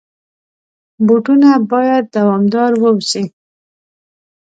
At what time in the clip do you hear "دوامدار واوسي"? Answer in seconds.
2.15-3.23